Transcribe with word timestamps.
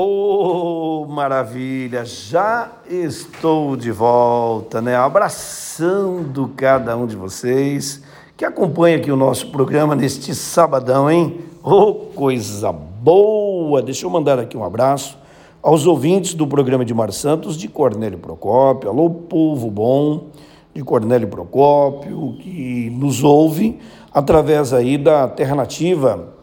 Oh, 0.00 1.06
maravilha! 1.08 2.04
Já 2.04 2.70
estou 2.88 3.74
de 3.76 3.90
volta, 3.90 4.80
né? 4.80 4.94
Abraçando 4.94 6.52
cada 6.54 6.96
um 6.96 7.04
de 7.04 7.16
vocês 7.16 8.00
que 8.36 8.44
acompanha 8.44 8.98
aqui 8.98 9.10
o 9.10 9.16
nosso 9.16 9.50
programa 9.50 9.96
neste 9.96 10.36
sabadão, 10.36 11.10
hein? 11.10 11.40
Oh, 11.64 11.94
coisa 12.14 12.70
boa! 12.70 13.82
Deixa 13.82 14.06
eu 14.06 14.10
mandar 14.10 14.38
aqui 14.38 14.56
um 14.56 14.62
abraço 14.62 15.18
aos 15.60 15.84
ouvintes 15.84 16.32
do 16.32 16.46
programa 16.46 16.84
de 16.84 16.94
Mar 16.94 17.12
Santos 17.12 17.56
de 17.56 17.66
Cornélio 17.66 18.20
Procópio. 18.20 18.88
Alô, 18.88 19.10
povo 19.10 19.68
bom 19.68 20.26
de 20.72 20.84
Cornélio 20.84 21.26
Procópio, 21.26 22.36
que 22.40 22.88
nos 22.90 23.24
ouve 23.24 23.80
através 24.14 24.72
aí 24.72 24.96
da 24.96 25.22
alternativa 25.22 26.37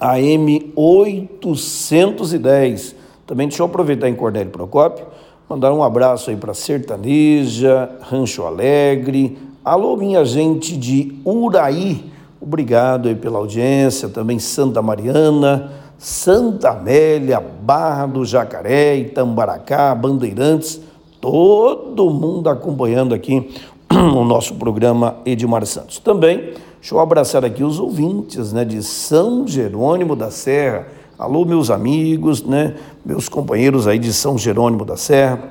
AM 0.00 0.72
810. 0.74 2.96
Também 3.26 3.48
deixa 3.48 3.62
eu 3.62 3.66
aproveitar 3.66 4.08
em 4.08 4.14
Cornélio 4.14 4.50
Procópio, 4.50 5.06
mandar 5.48 5.72
um 5.72 5.82
abraço 5.82 6.30
aí 6.30 6.36
para 6.36 6.54
Sertaneja, 6.54 7.90
Rancho 8.00 8.44
Alegre. 8.44 9.36
Alô, 9.64 9.96
minha 9.96 10.24
gente 10.24 10.76
de 10.76 11.12
Uraí, 11.24 12.04
obrigado 12.40 13.08
aí 13.08 13.14
pela 13.14 13.38
audiência. 13.38 14.08
Também 14.08 14.38
Santa 14.38 14.80
Mariana, 14.80 15.70
Santa 15.98 16.70
Amélia, 16.70 17.38
Barra 17.38 18.06
do 18.06 18.24
Jacaré, 18.24 18.96
Itambaracá, 18.96 19.94
Bandeirantes, 19.94 20.80
todo 21.20 22.10
mundo 22.10 22.48
acompanhando 22.48 23.14
aqui 23.14 23.50
o 24.14 24.24
nosso 24.24 24.54
programa 24.54 25.16
Edmar 25.24 25.66
Santos. 25.66 25.98
Também 25.98 26.54
Deixa 26.80 26.94
eu 26.94 27.00
abraçar 27.00 27.44
aqui 27.44 27.62
os 27.62 27.78
ouvintes 27.78 28.54
né, 28.54 28.64
de 28.64 28.82
São 28.82 29.46
Jerônimo 29.46 30.16
da 30.16 30.30
Serra. 30.30 30.88
Alô, 31.18 31.44
meus 31.44 31.70
amigos, 31.70 32.42
né, 32.42 32.74
meus 33.04 33.28
companheiros 33.28 33.86
aí 33.86 33.98
de 33.98 34.14
São 34.14 34.38
Jerônimo 34.38 34.82
da 34.82 34.96
Serra. 34.96 35.42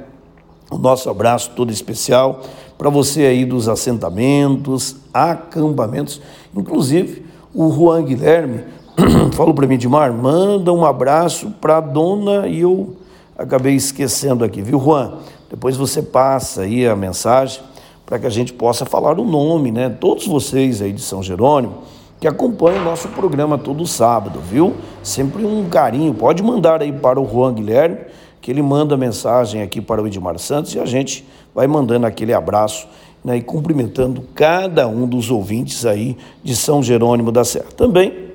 O 0.71 0.79
nosso 0.79 1.07
abraço 1.07 1.51
todo 1.55 1.71
especial 1.71 2.41
para 2.79 2.89
você 2.89 3.25
aí 3.25 3.45
dos 3.45 3.69
assentamentos, 3.69 4.95
acampamentos. 5.13 6.19
Inclusive, 6.55 7.23
o 7.53 7.71
Juan 7.71 8.05
Guilherme 8.05 8.63
falou 9.33 9.53
para 9.53 9.67
mim, 9.67 9.77
Dimar, 9.77 10.11
manda 10.11 10.73
um 10.73 10.83
abraço 10.83 11.51
para 11.61 11.77
a 11.77 11.81
dona 11.81 12.47
e 12.47 12.61
eu 12.61 12.95
acabei 13.37 13.75
esquecendo 13.75 14.43
aqui, 14.43 14.63
viu, 14.63 14.79
Juan? 14.79 15.19
Depois 15.47 15.77
você 15.77 16.01
passa 16.01 16.61
aí 16.61 16.87
a 16.87 16.95
mensagem 16.95 17.61
para 18.09 18.17
que 18.17 18.25
a 18.25 18.29
gente 18.31 18.51
possa 18.51 18.87
falar 18.87 19.19
o 19.19 19.23
nome, 19.23 19.71
né? 19.71 19.87
Todos 19.87 20.25
vocês 20.25 20.81
aí 20.81 20.91
de 20.91 20.99
São 20.99 21.21
Jerônimo 21.21 21.83
que 22.19 22.27
acompanham 22.27 22.81
o 22.81 22.83
nosso 22.83 23.07
programa 23.09 23.55
todo 23.55 23.85
sábado, 23.85 24.39
viu? 24.39 24.73
Sempre 25.03 25.45
um 25.45 25.69
carinho. 25.69 26.11
Pode 26.11 26.41
mandar 26.41 26.81
aí 26.81 26.91
para 26.91 27.21
o 27.21 27.29
Juan 27.29 27.53
Guilherme, 27.53 27.99
que 28.41 28.49
ele 28.49 28.63
manda 28.63 28.97
mensagem 28.97 29.61
aqui 29.61 29.79
para 29.79 30.01
o 30.01 30.07
Edmar 30.07 30.39
Santos 30.39 30.73
e 30.73 30.79
a 30.79 30.85
gente 30.87 31.23
vai 31.53 31.67
mandando 31.67 32.07
aquele 32.07 32.33
abraço 32.33 32.87
né, 33.23 33.37
e 33.37 33.43
cumprimentando 33.43 34.23
cada 34.33 34.87
um 34.87 35.07
dos 35.07 35.29
ouvintes 35.29 35.85
aí 35.85 36.17
de 36.43 36.55
São 36.55 36.81
Jerônimo 36.81 37.31
da 37.31 37.43
Serra. 37.43 37.67
Também 37.77 38.28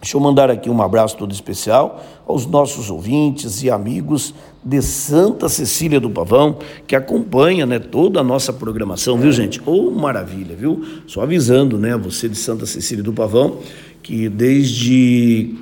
Deixa 0.00 0.16
eu 0.16 0.20
mandar 0.20 0.50
aqui 0.50 0.70
um 0.70 0.80
abraço 0.80 1.16
todo 1.16 1.30
especial 1.30 2.02
aos 2.26 2.46
nossos 2.46 2.90
ouvintes 2.90 3.62
e 3.62 3.70
amigos 3.70 4.34
de 4.64 4.80
Santa 4.80 5.48
Cecília 5.48 6.00
do 6.00 6.08
Pavão, 6.08 6.58
que 6.86 6.96
acompanha 6.96 7.66
né, 7.66 7.78
toda 7.78 8.20
a 8.20 8.24
nossa 8.24 8.52
programação, 8.52 9.18
viu, 9.18 9.30
gente? 9.30 9.60
Oh, 9.66 9.90
maravilha, 9.90 10.56
viu? 10.56 10.82
Só 11.06 11.22
avisando, 11.22 11.76
né, 11.76 11.96
você 11.96 12.28
de 12.28 12.36
Santa 12.36 12.64
Cecília 12.64 13.04
do 13.04 13.12
Pavão, 13.12 13.58
que 14.02 14.28
desde 14.28 15.54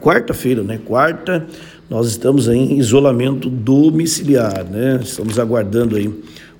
quarta-feira, 0.00 0.62
né, 0.62 0.80
quarta, 0.84 1.46
nós 1.88 2.08
estamos 2.08 2.48
em 2.48 2.78
isolamento 2.78 3.50
domiciliar, 3.50 4.64
né? 4.64 4.98
Estamos 5.02 5.38
aguardando 5.38 5.94
aí 5.94 6.10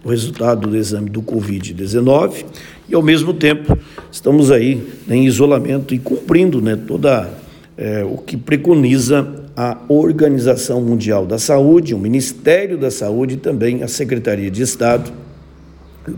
o 0.05 0.09
resultado 0.09 0.69
do 0.69 0.77
exame 0.77 1.09
do 1.09 1.23
Covid-19 1.23 2.45
e, 2.89 2.95
ao 2.95 3.03
mesmo 3.03 3.33
tempo, 3.33 3.79
estamos 4.11 4.51
aí 4.51 4.83
né, 5.07 5.17
em 5.17 5.27
isolamento 5.27 5.95
e 5.95 5.99
cumprindo 5.99 6.61
né, 6.61 6.77
toda 6.77 7.31
é, 7.77 8.05
o 8.05 8.19
que 8.19 8.37
preconiza 8.37 9.27
a 9.57 9.79
Organização 9.89 10.81
Mundial 10.81 11.27
da 11.27 11.39
Saúde, 11.39 11.95
o 11.95 11.99
Ministério 11.99 12.77
da 12.77 12.91
Saúde 12.91 13.35
e 13.35 13.39
também 13.39 13.83
a 13.83 13.89
Secretaria 13.89 14.51
de 14.51 14.63
Estado 14.63 15.13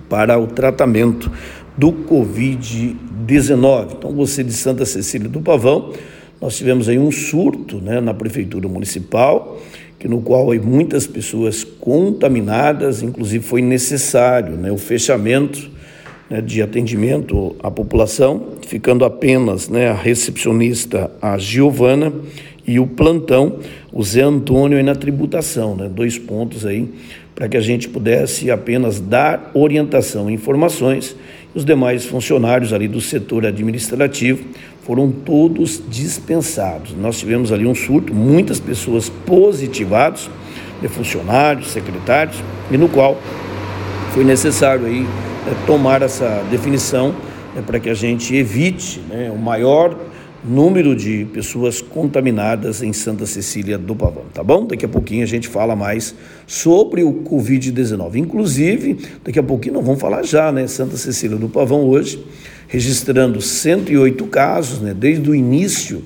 para 0.08 0.38
o 0.38 0.46
tratamento 0.46 1.30
do 1.76 1.92
Covid-19. 1.92 3.94
Então, 3.98 4.12
você 4.12 4.42
de 4.42 4.52
Santa 4.52 4.86
Cecília 4.86 5.28
do 5.28 5.40
Pavão, 5.40 5.92
nós 6.40 6.56
tivemos 6.56 6.88
aí 6.88 6.98
um 6.98 7.10
surto 7.10 7.80
né, 7.80 8.00
na 8.00 8.14
Prefeitura 8.14 8.68
Municipal 8.68 9.60
que 10.04 10.08
no 10.08 10.20
qual 10.20 10.52
há 10.52 10.56
muitas 10.56 11.06
pessoas 11.06 11.64
contaminadas, 11.64 13.02
inclusive 13.02 13.42
foi 13.42 13.62
necessário 13.62 14.54
né, 14.54 14.70
o 14.70 14.76
fechamento 14.76 15.70
né, 16.28 16.42
de 16.42 16.60
atendimento 16.60 17.56
à 17.62 17.70
população, 17.70 18.48
ficando 18.66 19.02
apenas 19.06 19.70
né, 19.70 19.88
a 19.88 19.94
recepcionista, 19.94 21.10
a 21.22 21.38
Giovana, 21.38 22.12
e 22.66 22.78
o 22.78 22.86
plantão, 22.86 23.60
o 23.90 24.04
Zé 24.04 24.20
Antônio, 24.20 24.76
aí 24.76 24.84
na 24.84 24.94
tributação, 24.94 25.74
né, 25.74 25.88
dois 25.88 26.18
pontos 26.18 26.66
aí, 26.66 26.86
para 27.34 27.48
que 27.48 27.56
a 27.56 27.62
gente 27.62 27.88
pudesse 27.88 28.50
apenas 28.50 29.00
dar 29.00 29.52
orientação 29.54 30.30
e 30.30 30.34
informações, 30.34 31.16
os 31.54 31.64
demais 31.64 32.04
funcionários 32.04 32.72
ali 32.72 32.88
do 32.88 33.00
setor 33.00 33.46
administrativo 33.46 34.44
foram 34.82 35.10
todos 35.10 35.82
dispensados. 35.88 36.94
Nós 36.94 37.18
tivemos 37.18 37.52
ali 37.52 37.66
um 37.66 37.74
surto, 37.74 38.12
muitas 38.12 38.60
pessoas 38.60 39.08
positivadas, 39.08 40.28
de 40.82 40.88
funcionários, 40.88 41.70
secretários, 41.70 42.36
e 42.70 42.76
no 42.76 42.88
qual 42.88 43.16
foi 44.12 44.24
necessário 44.24 44.86
aí 44.86 45.06
é, 45.46 45.66
tomar 45.66 46.02
essa 46.02 46.44
definição 46.50 47.14
é, 47.56 47.60
para 47.62 47.78
que 47.78 47.88
a 47.88 47.94
gente 47.94 48.34
evite 48.34 49.00
né, 49.08 49.30
o 49.34 49.38
maior 49.38 49.96
número 50.44 50.94
de 50.94 51.26
pessoas 51.32 51.80
contaminadas 51.80 52.82
em 52.82 52.92
Santa 52.92 53.24
Cecília 53.26 53.78
do 53.78 53.96
Pavão, 53.96 54.24
tá 54.32 54.42
bom? 54.42 54.66
Daqui 54.66 54.84
a 54.84 54.88
pouquinho 54.88 55.22
a 55.22 55.26
gente 55.26 55.48
fala 55.48 55.74
mais 55.74 56.14
sobre 56.46 57.02
o 57.02 57.12
Covid-19. 57.12 58.16
Inclusive, 58.16 58.98
daqui 59.24 59.38
a 59.38 59.42
pouquinho 59.42 59.74
não 59.74 59.82
vamos 59.82 60.00
falar 60.00 60.22
já, 60.22 60.52
né? 60.52 60.66
Santa 60.66 60.96
Cecília 60.96 61.36
do 61.36 61.48
Pavão 61.48 61.88
hoje 61.88 62.22
registrando 62.68 63.40
108 63.40 64.26
casos, 64.26 64.80
né, 64.80 64.94
desde 64.94 65.30
o 65.30 65.34
início 65.34 66.02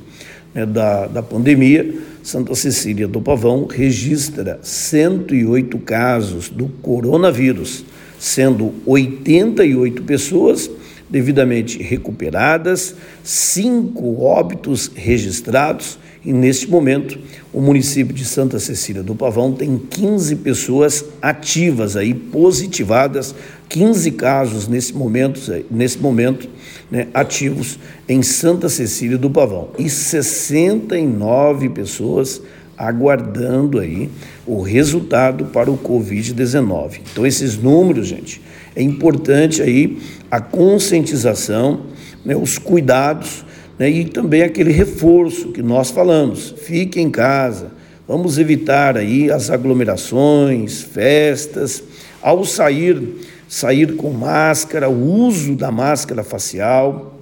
né, 0.55 0.67
da, 0.67 1.07
da 1.07 1.23
pandemia. 1.23 1.95
Santa 2.23 2.55
Cecília 2.55 3.09
do 3.09 3.23
Pavão 3.23 3.67
registra 3.67 4.59
108 4.63 5.79
casos 5.79 6.51
do 6.51 6.69
coronavírus, 6.83 7.85
sendo 8.19 8.75
88 8.85 10.03
pessoas 10.03 10.71
devidamente 11.09 11.83
recuperadas, 11.83 12.95
cinco 13.23 14.23
óbitos 14.23 14.91
registrados 14.95 15.99
e 16.25 16.33
neste 16.33 16.69
momento 16.69 17.19
o 17.53 17.61
município 17.61 18.13
de 18.13 18.25
Santa 18.25 18.59
Cecília 18.59 19.03
do 19.03 19.15
Pavão 19.15 19.53
tem 19.53 19.79
15 19.79 20.37
pessoas 20.37 21.05
ativas 21.23 21.97
aí 21.97 22.13
positivadas, 22.13 23.35
15 23.69 24.11
casos 24.13 24.69
nesse 24.69 24.93
momento, 24.93 25.41
nesse 25.71 25.99
momento 25.99 26.49
né, 26.91 27.09
ativos 27.15 27.79
em 28.09 28.23
Santa 28.23 28.69
Cecília 28.69 29.17
do 29.17 29.31
Pavão 29.31 29.71
e 29.79 29.89
69 29.89 31.71
pessoas 31.71 32.43
aguardando 32.77 33.81
aí 33.81 34.09
o 34.47 34.61
resultado 34.61 35.47
para 35.47 35.71
o 35.71 35.77
Covid-19. 35.77 37.01
Então 37.11 37.27
esses 37.27 37.57
números, 37.57 38.07
gente, 38.07 38.41
é 38.75 38.83
importante 38.83 39.63
aí 39.63 39.99
a 40.31 40.41
conscientização, 40.41 41.87
né, 42.25 42.37
os 42.37 42.59
cuidados 42.59 43.45
né, 43.79 43.89
e 43.89 44.05
também 44.05 44.43
aquele 44.43 44.73
reforço 44.73 45.53
que 45.53 45.63
nós 45.63 45.91
falamos. 45.91 46.55
Fique 46.59 47.01
em 47.01 47.11
casa, 47.11 47.71
vamos 48.07 48.39
evitar 48.39 48.97
aí 48.97 49.31
as 49.31 49.51
aglomerações, 49.51 50.83
festas. 50.83 51.83
Ao 52.21 52.45
sair, 52.45 53.17
sair 53.49 53.95
com 53.97 54.11
máscara, 54.11 54.91
o 54.91 55.25
uso 55.27 55.55
da 55.55 55.71
máscara 55.71 56.25
facial, 56.25 57.15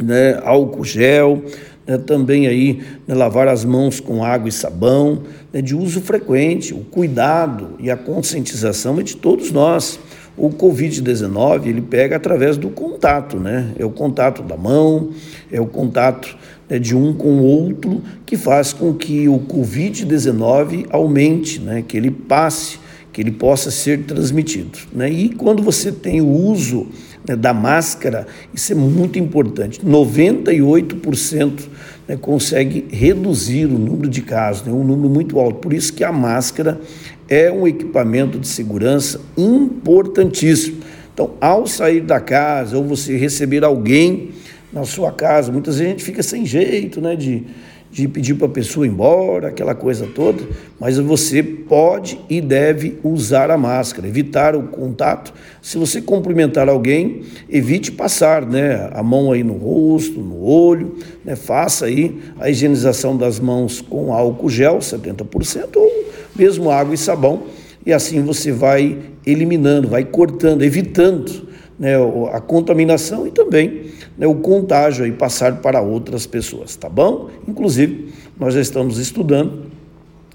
né, 0.00 0.38
álcool 0.44 0.84
gel, 0.84 1.42
né, 1.86 1.96
também 1.96 2.46
aí 2.46 2.82
né, 3.06 3.14
lavar 3.14 3.48
as 3.48 3.64
mãos 3.64 4.00
com 4.00 4.22
água 4.22 4.48
e 4.48 4.52
sabão, 4.52 5.22
né, 5.52 5.62
de 5.62 5.74
uso 5.74 6.00
frequente, 6.00 6.74
o 6.74 6.78
cuidado 6.78 7.70
e 7.78 7.90
a 7.90 7.96
conscientização 7.96 9.00
é 9.00 9.02
de 9.02 9.16
todos 9.16 9.50
nós. 9.50 9.98
O 10.36 10.50
Covid-19 10.50 11.66
ele 11.66 11.80
pega 11.80 12.16
através 12.16 12.56
do 12.56 12.68
contato, 12.68 13.38
né? 13.38 13.72
É 13.78 13.84
o 13.84 13.90
contato 13.90 14.42
da 14.42 14.56
mão, 14.56 15.10
é 15.50 15.60
o 15.60 15.66
contato 15.66 16.36
né, 16.68 16.78
de 16.78 16.94
um 16.94 17.14
com 17.14 17.38
o 17.38 17.44
outro 17.44 18.02
que 18.26 18.36
faz 18.36 18.72
com 18.72 18.92
que 18.92 19.28
o 19.28 19.38
Covid-19 19.38 20.86
aumente, 20.90 21.58
né? 21.60 21.82
Que 21.86 21.96
ele 21.96 22.10
passe, 22.10 22.78
que 23.12 23.20
ele 23.20 23.32
possa 23.32 23.70
ser 23.70 24.04
transmitido, 24.04 24.78
né? 24.92 25.10
E 25.10 25.30
quando 25.30 25.62
você 25.62 25.90
tem 25.90 26.20
o 26.20 26.28
uso 26.28 26.86
né, 27.26 27.34
da 27.34 27.52
máscara, 27.52 28.26
isso 28.54 28.72
é 28.72 28.74
muito 28.74 29.18
importante. 29.18 29.80
98% 29.80 31.60
né, 32.06 32.16
consegue 32.16 32.86
reduzir 32.90 33.66
o 33.66 33.78
número 33.78 34.08
de 34.08 34.22
casos, 34.22 34.66
né, 34.66 34.72
um 34.72 34.84
número 34.84 35.08
muito 35.08 35.38
alto. 35.38 35.58
Por 35.60 35.72
isso 35.72 35.92
que 35.92 36.04
a 36.04 36.12
máscara 36.12 36.80
é 37.28 37.50
um 37.50 37.66
equipamento 37.66 38.38
de 38.38 38.46
segurança 38.46 39.20
importantíssimo. 39.36 40.82
Então, 41.12 41.32
ao 41.40 41.66
sair 41.66 42.00
da 42.00 42.20
casa 42.20 42.76
ou 42.76 42.84
você 42.84 43.16
receber 43.16 43.64
alguém 43.64 44.30
na 44.72 44.84
sua 44.84 45.10
casa, 45.12 45.50
muitas 45.50 45.76
vezes 45.76 45.86
a 45.86 45.90
gente 45.90 46.04
fica 46.04 46.22
sem 46.22 46.44
jeito, 46.44 47.00
né, 47.00 47.16
de 47.16 47.44
de 47.96 48.06
pedir 48.06 48.34
para 48.34 48.46
a 48.46 48.50
pessoa 48.50 48.86
ir 48.86 48.90
embora, 48.90 49.48
aquela 49.48 49.74
coisa 49.74 50.06
toda, 50.06 50.42
mas 50.78 50.98
você 50.98 51.42
pode 51.42 52.20
e 52.28 52.42
deve 52.42 52.98
usar 53.02 53.50
a 53.50 53.56
máscara, 53.56 54.06
evitar 54.06 54.54
o 54.54 54.64
contato. 54.64 55.32
Se 55.62 55.78
você 55.78 56.02
cumprimentar 56.02 56.68
alguém, 56.68 57.22
evite 57.48 57.90
passar 57.90 58.44
né, 58.44 58.90
a 58.92 59.02
mão 59.02 59.32
aí 59.32 59.42
no 59.42 59.54
rosto, 59.54 60.20
no 60.20 60.44
olho, 60.44 60.96
né, 61.24 61.36
faça 61.36 61.86
aí 61.86 62.20
a 62.38 62.50
higienização 62.50 63.16
das 63.16 63.40
mãos 63.40 63.80
com 63.80 64.12
álcool 64.12 64.50
gel, 64.50 64.78
70%, 64.78 65.76
ou 65.76 66.05
mesmo 66.36 66.70
água 66.70 66.94
e 66.94 66.98
sabão, 66.98 67.44
e 67.84 67.92
assim 67.92 68.22
você 68.22 68.52
vai 68.52 68.98
eliminando, 69.24 69.88
vai 69.88 70.04
cortando, 70.04 70.62
evitando 70.62 71.46
né, 71.78 71.94
a 72.32 72.40
contaminação 72.40 73.26
e 73.26 73.30
também 73.30 73.82
né, 74.16 74.26
o 74.26 74.34
contágio 74.36 75.06
e 75.06 75.12
passar 75.12 75.56
para 75.56 75.80
outras 75.80 76.26
pessoas, 76.26 76.74
tá 76.76 76.88
bom? 76.88 77.28
Inclusive, 77.46 78.12
nós 78.38 78.54
já 78.54 78.60
estamos 78.60 78.98
estudando 78.98 79.64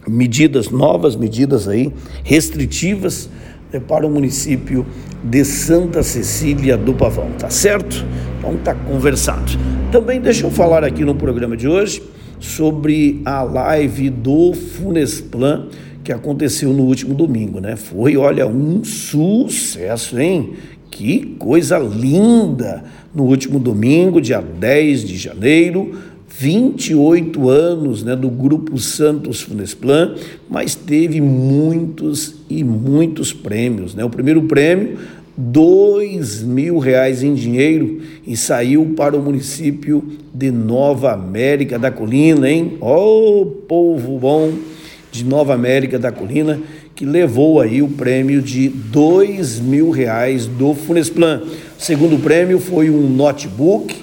medidas, 0.08 0.70
novas 0.70 1.16
medidas 1.16 1.68
aí, 1.68 1.92
restritivas 2.24 3.30
né, 3.72 3.80
para 3.80 4.06
o 4.06 4.10
município 4.10 4.86
de 5.24 5.44
Santa 5.46 6.04
Cecília 6.04 6.78
do 6.78 6.94
Pavão, 6.94 7.32
tá 7.38 7.50
certo? 7.50 8.06
Então 8.40 8.58
tá 8.58 8.74
conversado. 8.74 9.52
Também 9.92 10.20
deixa 10.20 10.46
eu 10.46 10.52
falar 10.52 10.84
aqui 10.84 11.04
no 11.04 11.16
programa 11.16 11.56
de 11.56 11.68
hoje 11.68 12.02
sobre 12.40 13.22
a 13.24 13.44
live 13.44 14.10
do 14.10 14.54
Funesplan 14.54 15.68
que 16.04 16.12
aconteceu 16.12 16.74
no 16.74 16.84
último 16.84 17.14
domingo, 17.14 17.60
né? 17.60 17.76
Foi, 17.76 18.18
olha, 18.18 18.48
um 18.48 18.84
sucesso, 18.84 20.20
hein? 20.20 20.54
Que 20.90 21.36
coisa 21.38 21.78
linda! 21.78 22.84
No 23.14 23.24
último 23.24 23.60
domingo, 23.60 24.22
dia 24.22 24.42
10 24.42 25.04
de 25.04 25.18
janeiro, 25.18 25.96
28 26.28 27.50
anos 27.50 28.04
né, 28.04 28.16
do 28.16 28.30
Grupo 28.30 28.78
Santos 28.78 29.42
Funesplan, 29.42 30.16
mas 30.50 30.76
teve 30.76 31.20
muitos 31.20 32.36
e 32.50 32.64
muitos 32.64 33.34
prêmios. 33.34 33.94
Né? 33.94 34.04
O 34.04 34.10
primeiro 34.10 34.44
prêmio, 34.44 34.98
dois 35.36 36.42
mil 36.42 36.80
reais 36.80 37.22
em 37.22 37.34
dinheiro 37.34 38.00
e 38.26 38.36
saiu 38.38 38.94
para 38.96 39.16
o 39.16 39.22
município 39.22 40.04
de 40.34 40.52
Nova 40.52 41.12
América 41.12 41.78
da 41.78 41.92
Colina, 41.92 42.50
hein? 42.50 42.78
Ô 42.80 43.42
oh, 43.42 43.46
povo 43.46 44.18
bom 44.18 44.52
de 45.12 45.26
Nova 45.26 45.54
América 45.54 46.00
da 46.00 46.12
Colina 46.12 46.60
que 46.96 47.06
levou 47.06 47.60
aí 47.60 47.82
o 47.82 47.88
prêmio 47.88 48.42
de 48.42 48.70
dois 48.70 49.60
mil 49.60 49.90
reais 49.90 50.46
do 50.46 50.74
Funesplan. 50.74 51.42
segundo 51.78 52.22
prêmio 52.22 52.60
foi 52.60 52.90
um 52.90 53.10
notebook, 53.10 53.96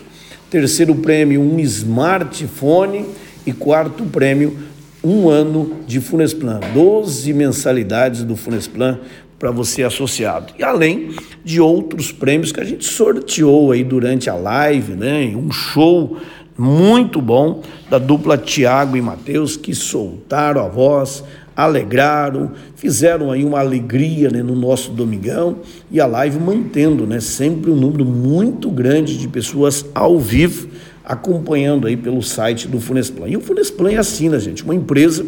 terceiro 0.50 0.94
prêmio 0.96 1.40
um 1.40 1.58
smartphone 1.60 3.04
e 3.46 3.52
quarto 3.52 4.04
prêmio 4.04 4.56
um 5.02 5.28
ano 5.28 5.76
de 5.86 6.00
Funesplan, 6.00 6.58
12 6.74 7.32
mensalidades 7.32 8.24
do 8.24 8.36
Funesplan 8.36 8.98
para 9.38 9.52
você 9.52 9.84
associado. 9.84 10.52
E 10.58 10.64
além 10.64 11.10
de 11.44 11.60
outros 11.60 12.10
prêmios 12.10 12.50
que 12.50 12.60
a 12.60 12.64
gente 12.64 12.84
sorteou 12.84 13.70
aí 13.70 13.84
durante 13.84 14.28
a 14.28 14.34
live, 14.34 14.94
né? 14.94 15.32
Um 15.36 15.52
show 15.52 16.16
muito 16.58 17.22
bom 17.22 17.62
da 17.88 17.98
dupla 17.98 18.36
Tiago 18.36 18.96
e 18.96 19.00
Matheus 19.00 19.56
que 19.56 19.72
soltaram 19.72 20.60
a 20.60 20.68
voz, 20.68 21.22
alegraram, 21.54 22.50
fizeram 22.74 23.30
aí 23.30 23.44
uma 23.44 23.60
alegria 23.60 24.28
né, 24.28 24.42
no 24.42 24.56
nosso 24.56 24.90
domingão 24.90 25.58
e 25.88 26.00
a 26.00 26.06
live 26.06 26.40
mantendo 26.40 27.06
né, 27.06 27.20
sempre 27.20 27.70
um 27.70 27.76
número 27.76 28.04
muito 28.04 28.70
grande 28.70 29.16
de 29.16 29.28
pessoas 29.28 29.86
ao 29.94 30.18
vivo 30.18 30.68
acompanhando 31.04 31.86
aí 31.86 31.96
pelo 31.96 32.22
site 32.22 32.68
do 32.68 32.78
Funesplan. 32.78 33.28
E 33.28 33.36
o 33.36 33.40
Funesplan 33.40 33.92
é 33.92 33.96
assim, 33.96 34.28
né, 34.28 34.38
gente? 34.38 34.62
Uma 34.62 34.74
empresa 34.74 35.24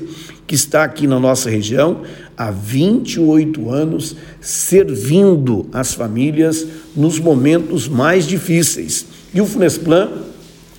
que 0.47 0.55
está 0.55 0.85
aqui 0.85 1.06
na 1.06 1.19
nossa 1.19 1.49
região 1.49 2.03
há 2.37 2.50
28 2.50 3.71
anos, 3.71 4.15
servindo 4.43 5.67
as 5.73 5.94
famílias 5.94 6.67
nos 6.94 7.19
momentos 7.19 7.88
mais 7.88 8.27
difíceis. 8.27 9.06
E 9.32 9.41
o 9.41 9.47
Funesplan 9.47 10.11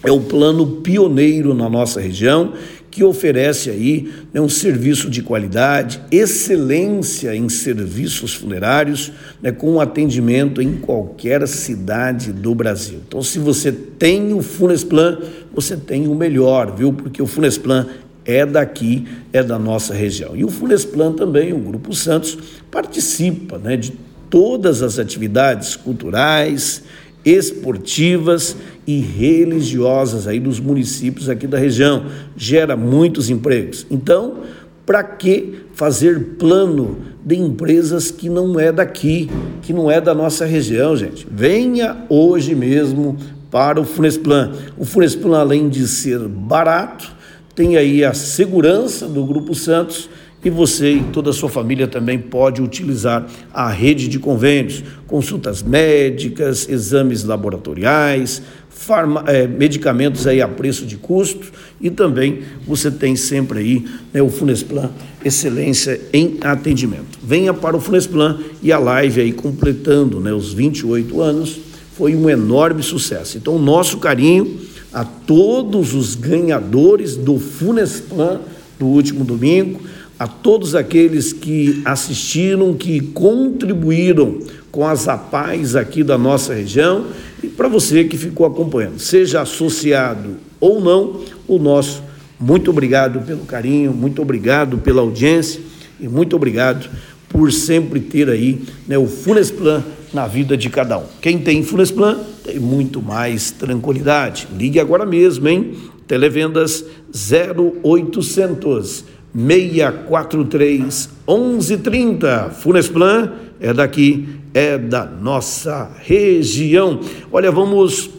é 0.03 0.11
o 0.11 0.19
plano 0.19 0.65
pioneiro 0.81 1.53
na 1.53 1.69
nossa 1.69 1.99
região 1.99 2.53
que 2.91 3.03
oferece 3.05 3.69
aí 3.69 4.11
né, 4.33 4.41
um 4.41 4.49
serviço 4.49 5.09
de 5.09 5.23
qualidade, 5.23 6.01
excelência 6.11 7.33
em 7.33 7.47
serviços 7.47 8.33
funerários, 8.33 9.13
né, 9.41 9.51
com 9.51 9.79
atendimento 9.79 10.61
em 10.61 10.73
qualquer 10.73 11.47
cidade 11.47 12.33
do 12.33 12.53
Brasil. 12.53 12.99
Então, 13.07 13.23
se 13.23 13.39
você 13.39 13.71
tem 13.71 14.33
o 14.33 14.41
Funesplan, 14.41 15.19
você 15.53 15.77
tem 15.77 16.09
o 16.09 16.13
melhor, 16.13 16.75
viu? 16.75 16.91
Porque 16.91 17.21
o 17.21 17.27
Funesplan 17.27 17.87
é 18.25 18.45
daqui, 18.45 19.07
é 19.31 19.41
da 19.41 19.57
nossa 19.57 19.93
região. 19.93 20.35
E 20.35 20.43
o 20.43 20.49
Funesplan 20.49 21.13
também, 21.13 21.53
o 21.53 21.59
Grupo 21.59 21.95
Santos, 21.95 22.37
participa 22.69 23.57
né, 23.57 23.77
de 23.77 23.93
todas 24.29 24.81
as 24.81 24.99
atividades 24.99 25.75
culturais, 25.75 26.83
esportivas 27.23 28.55
e 28.85 28.99
religiosas 28.99 30.27
aí 30.27 30.39
dos 30.39 30.59
municípios 30.59 31.29
aqui 31.29 31.47
da 31.47 31.57
região. 31.57 32.05
Gera 32.35 32.75
muitos 32.75 33.29
empregos. 33.29 33.85
Então, 33.89 34.39
para 34.85 35.03
que 35.03 35.55
fazer 35.73 36.35
plano 36.37 36.97
de 37.23 37.37
empresas 37.37 38.11
que 38.11 38.29
não 38.29 38.59
é 38.59 38.71
daqui, 38.71 39.29
que 39.61 39.71
não 39.71 39.89
é 39.89 40.01
da 40.01 40.13
nossa 40.13 40.45
região, 40.45 40.95
gente? 40.97 41.27
Venha 41.29 42.05
hoje 42.09 42.55
mesmo 42.55 43.17
para 43.51 43.79
o 43.79 43.85
Funesplan. 43.85 44.53
O 44.77 44.85
Funesplan, 44.85 45.39
além 45.39 45.69
de 45.69 45.87
ser 45.87 46.19
barato, 46.19 47.11
tem 47.53 47.77
aí 47.77 48.03
a 48.03 48.13
segurança 48.13 49.07
do 49.07 49.23
Grupo 49.25 49.53
Santos 49.53 50.09
e 50.43 50.49
você 50.49 50.93
e 50.93 51.03
toda 51.13 51.29
a 51.29 51.33
sua 51.33 51.49
família 51.49 51.87
também 51.87 52.17
pode 52.17 52.61
utilizar 52.61 53.27
a 53.53 53.69
rede 53.69 54.07
de 54.07 54.17
convênios, 54.17 54.83
consultas 55.05 55.61
médicas, 55.61 56.67
exames 56.67 57.23
laboratoriais, 57.23 58.41
farma, 58.69 59.23
é, 59.27 59.45
medicamentos 59.45 60.25
aí 60.25 60.41
a 60.41 60.47
preço 60.47 60.85
de 60.85 60.97
custo 60.97 61.51
e 61.79 61.89
também 61.91 62.39
você 62.65 62.89
tem 62.89 63.15
sempre 63.15 63.59
aí 63.59 63.85
né, 64.11 64.21
o 64.21 64.29
Funesplan 64.29 64.89
excelência 65.23 66.01
em 66.11 66.37
atendimento. 66.41 67.19
Venha 67.23 67.53
para 67.53 67.77
o 67.77 67.79
Funesplan 67.79 68.39
e 68.63 68.71
a 68.71 68.79
live 68.79 69.21
aí 69.21 69.31
completando 69.31 70.19
né, 70.19 70.33
os 70.33 70.51
28 70.51 71.21
anos 71.21 71.59
foi 71.95 72.15
um 72.15 72.27
enorme 72.27 72.81
sucesso. 72.81 73.37
Então, 73.37 73.59
nosso 73.59 73.99
carinho 73.99 74.59
a 74.91 75.05
todos 75.05 75.93
os 75.93 76.15
ganhadores 76.15 77.15
do 77.15 77.37
Funesplan 77.37 78.39
do 78.79 78.87
último 78.87 79.23
domingo 79.23 79.79
a 80.21 80.27
todos 80.27 80.75
aqueles 80.75 81.33
que 81.33 81.81
assistiram, 81.83 82.75
que 82.75 83.01
contribuíram 83.01 84.37
com 84.71 84.87
as 84.87 85.07
APAES 85.07 85.75
aqui 85.75 86.03
da 86.03 86.15
nossa 86.15 86.53
região 86.53 87.07
e 87.41 87.47
para 87.47 87.67
você 87.67 88.03
que 88.03 88.15
ficou 88.15 88.45
acompanhando, 88.45 88.99
seja 88.99 89.41
associado 89.41 90.35
ou 90.59 90.79
não, 90.79 91.21
o 91.47 91.57
nosso 91.57 92.03
muito 92.39 92.69
obrigado 92.69 93.19
pelo 93.21 93.45
carinho, 93.45 93.91
muito 93.91 94.21
obrigado 94.21 94.77
pela 94.77 95.01
audiência 95.01 95.59
e 95.99 96.07
muito 96.07 96.35
obrigado 96.35 96.87
por 97.27 97.51
sempre 97.51 97.99
ter 97.99 98.29
aí 98.29 98.61
né, 98.87 98.99
o 98.99 99.07
Funesplan 99.07 99.83
na 100.13 100.27
vida 100.27 100.55
de 100.55 100.69
cada 100.69 100.99
um. 100.99 101.05
Quem 101.19 101.39
tem 101.39 101.63
Funesplan 101.63 102.19
tem 102.43 102.59
muito 102.59 103.01
mais 103.01 103.49
tranquilidade. 103.49 104.47
Ligue 104.55 104.79
agora 104.79 105.03
mesmo, 105.03 105.47
hein? 105.47 105.73
Televendas 106.05 106.85
0800 107.11 109.05
643 109.35 111.09
1130. 111.27 112.49
Funesplan 112.49 113.31
é 113.59 113.73
daqui, 113.73 114.27
é 114.53 114.77
da 114.77 115.05
nossa 115.05 115.89
região. 116.03 116.99
Olha, 117.31 117.51
vamos 117.51 118.09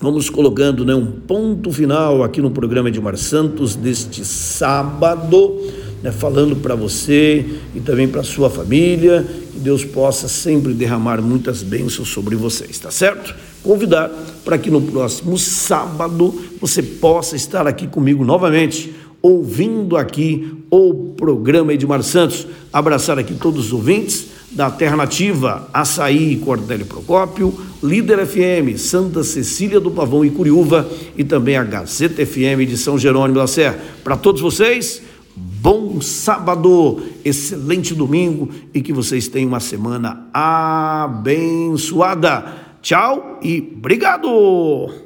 vamos 0.00 0.28
colocando 0.28 0.84
né, 0.84 0.94
um 0.94 1.06
ponto 1.06 1.72
final 1.72 2.22
aqui 2.22 2.42
no 2.42 2.50
programa 2.50 2.90
de 2.90 3.00
Mar 3.00 3.16
Santos 3.16 3.74
deste 3.74 4.22
sábado, 4.22 5.62
né, 6.02 6.12
falando 6.12 6.56
para 6.56 6.74
você 6.74 7.42
e 7.74 7.80
também 7.80 8.06
para 8.06 8.22
sua 8.22 8.50
família, 8.50 9.26
que 9.50 9.58
Deus 9.58 9.82
possa 9.82 10.28
sempre 10.28 10.74
derramar 10.74 11.22
muitas 11.22 11.62
bênçãos 11.62 12.08
sobre 12.08 12.36
vocês, 12.36 12.78
tá 12.78 12.90
certo? 12.90 13.34
Convidar 13.62 14.10
para 14.44 14.58
que 14.58 14.70
no 14.70 14.82
próximo 14.82 15.38
sábado 15.38 16.34
você 16.60 16.82
possa 16.82 17.34
estar 17.34 17.66
aqui 17.66 17.86
comigo 17.86 18.26
novamente 18.26 18.94
ouvindo 19.24 19.96
aqui 19.96 20.62
o 20.70 21.14
programa 21.16 21.72
Edmar 21.72 22.02
Santos. 22.02 22.46
Abraçar 22.70 23.18
aqui 23.18 23.32
todos 23.32 23.64
os 23.66 23.72
ouvintes 23.72 24.26
da 24.50 24.66
Alternativa 24.66 25.66
Açaí 25.72 26.36
Cordélio 26.36 26.84
Procópio, 26.84 27.54
Líder 27.82 28.26
FM, 28.26 28.76
Santa 28.76 29.24
Cecília 29.24 29.80
do 29.80 29.90
Pavão 29.90 30.26
e 30.26 30.30
Curiúva 30.30 30.86
e 31.16 31.24
também 31.24 31.56
a 31.56 31.64
Gazeta 31.64 32.26
FM 32.26 32.68
de 32.68 32.76
São 32.76 32.98
Jerônimo 32.98 33.38
da 33.38 33.46
Serra. 33.46 33.78
Para 34.04 34.18
todos 34.18 34.42
vocês, 34.42 35.00
bom 35.34 36.02
sábado, 36.02 37.00
excelente 37.24 37.94
domingo 37.94 38.50
e 38.74 38.82
que 38.82 38.92
vocês 38.92 39.26
tenham 39.26 39.48
uma 39.48 39.58
semana 39.58 40.28
abençoada. 40.34 42.44
Tchau 42.82 43.40
e 43.42 43.72
obrigado! 43.74 45.03